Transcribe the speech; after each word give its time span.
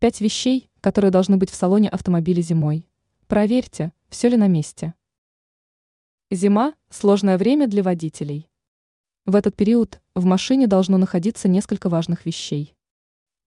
Пять 0.00 0.20
вещей, 0.20 0.70
которые 0.80 1.10
должны 1.10 1.38
быть 1.38 1.50
в 1.50 1.56
салоне 1.56 1.88
автомобиля 1.88 2.40
зимой. 2.40 2.86
Проверьте, 3.26 3.92
все 4.08 4.28
ли 4.28 4.36
на 4.36 4.46
месте. 4.46 4.94
Зима– 6.30 6.74
сложное 6.88 7.36
время 7.36 7.66
для 7.66 7.82
водителей. 7.82 8.48
В 9.26 9.34
этот 9.34 9.56
период 9.56 10.00
в 10.14 10.24
машине 10.24 10.68
должно 10.68 10.98
находиться 10.98 11.48
несколько 11.48 11.88
важных 11.88 12.26
вещей. 12.26 12.76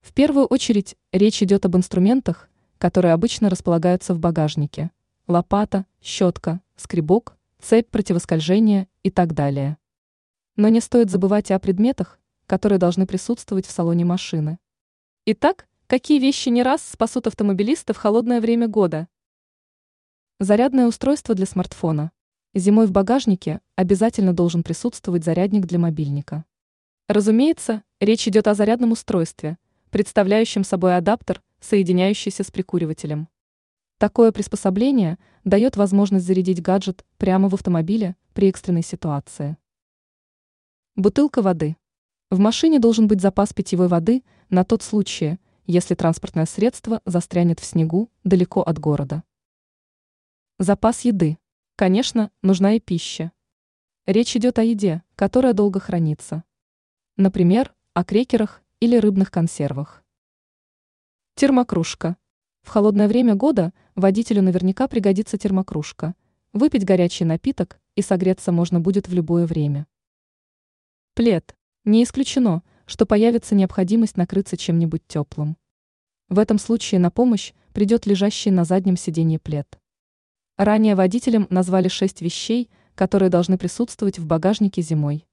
В 0.02 0.12
первую 0.12 0.44
очередь 0.44 0.94
речь 1.10 1.42
идет 1.42 1.64
об 1.64 1.74
инструментах, 1.74 2.50
которые 2.76 3.14
обычно 3.14 3.48
располагаются 3.48 4.12
в 4.12 4.18
багажнике. 4.18 4.90
Лопата, 5.26 5.86
щетка, 6.02 6.60
скребок, 6.76 7.34
цепь 7.62 7.88
противоскольжения 7.88 8.88
и 9.02 9.10
так 9.10 9.32
далее. 9.32 9.78
Но 10.56 10.68
не 10.68 10.82
стоит 10.82 11.08
забывать 11.10 11.50
и 11.50 11.54
о 11.54 11.58
предметах, 11.58 12.20
которые 12.46 12.78
должны 12.78 13.06
присутствовать 13.06 13.64
в 13.64 13.70
салоне 13.70 14.04
машины. 14.04 14.58
Итак, 15.24 15.66
Какие 15.92 16.20
вещи 16.20 16.48
не 16.48 16.62
раз 16.62 16.82
спасут 16.82 17.26
автомобилиста 17.26 17.92
в 17.92 17.98
холодное 17.98 18.40
время 18.40 18.66
года? 18.66 19.08
Зарядное 20.40 20.86
устройство 20.86 21.34
для 21.34 21.44
смартфона. 21.44 22.12
Зимой 22.54 22.86
в 22.86 22.92
багажнике 22.92 23.60
обязательно 23.76 24.32
должен 24.32 24.62
присутствовать 24.62 25.22
зарядник 25.22 25.66
для 25.66 25.78
мобильника. 25.78 26.46
Разумеется, 27.08 27.82
речь 28.00 28.26
идет 28.26 28.48
о 28.48 28.54
зарядном 28.54 28.92
устройстве, 28.92 29.58
представляющем 29.90 30.64
собой 30.64 30.96
адаптер, 30.96 31.42
соединяющийся 31.60 32.42
с 32.42 32.50
прикуривателем. 32.50 33.28
Такое 33.98 34.32
приспособление 34.32 35.18
дает 35.44 35.76
возможность 35.76 36.24
зарядить 36.24 36.62
гаджет 36.62 37.04
прямо 37.18 37.50
в 37.50 37.54
автомобиле 37.54 38.16
при 38.32 38.48
экстренной 38.48 38.82
ситуации. 38.82 39.58
Бутылка 40.96 41.42
воды. 41.42 41.76
В 42.30 42.38
машине 42.38 42.78
должен 42.78 43.08
быть 43.08 43.20
запас 43.20 43.52
питьевой 43.52 43.88
воды 43.88 44.24
на 44.48 44.64
тот 44.64 44.82
случай, 44.82 45.38
если 45.66 45.94
транспортное 45.94 46.46
средство 46.46 47.00
застрянет 47.04 47.60
в 47.60 47.64
снегу 47.64 48.10
далеко 48.24 48.62
от 48.62 48.78
города. 48.78 49.22
Запас 50.58 51.02
еды. 51.02 51.38
Конечно, 51.76 52.30
нужна 52.42 52.74
и 52.74 52.80
пища. 52.80 53.32
Речь 54.06 54.36
идет 54.36 54.58
о 54.58 54.62
еде, 54.62 55.02
которая 55.16 55.52
долго 55.52 55.80
хранится. 55.80 56.44
Например, 57.16 57.74
о 57.94 58.04
крекерах 58.04 58.62
или 58.80 58.96
рыбных 58.96 59.30
консервах. 59.30 60.04
Термокружка. 61.34 62.16
В 62.62 62.68
холодное 62.68 63.08
время 63.08 63.34
года 63.34 63.72
водителю 63.94 64.42
наверняка 64.42 64.88
пригодится 64.88 65.38
термокружка. 65.38 66.14
Выпить 66.52 66.84
горячий 66.84 67.24
напиток 67.24 67.80
и 67.96 68.02
согреться 68.02 68.52
можно 68.52 68.80
будет 68.80 69.08
в 69.08 69.14
любое 69.14 69.46
время. 69.46 69.86
Плед. 71.14 71.56
Не 71.84 72.04
исключено, 72.04 72.62
что 72.92 73.06
появится 73.06 73.54
необходимость 73.54 74.18
накрыться 74.18 74.58
чем-нибудь 74.58 75.00
теплым. 75.08 75.56
В 76.28 76.38
этом 76.38 76.58
случае 76.58 77.00
на 77.00 77.10
помощь 77.10 77.54
придет 77.72 78.04
лежащий 78.04 78.50
на 78.50 78.66
заднем 78.66 78.98
сиденье 78.98 79.38
плед. 79.38 79.66
Ранее 80.58 80.94
водителям 80.94 81.46
назвали 81.48 81.88
шесть 81.88 82.20
вещей, 82.20 82.68
которые 82.94 83.30
должны 83.30 83.56
присутствовать 83.56 84.18
в 84.18 84.26
багажнике 84.26 84.82
зимой. 84.82 85.24